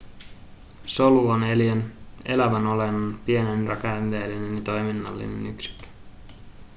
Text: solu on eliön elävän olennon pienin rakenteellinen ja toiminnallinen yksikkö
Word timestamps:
solu 0.85 1.29
on 1.29 1.43
eliön 1.43 1.93
elävän 2.25 2.67
olennon 2.67 3.19
pienin 3.25 3.67
rakenteellinen 3.67 4.55
ja 4.55 4.61
toiminnallinen 4.61 5.47
yksikkö 5.47 5.85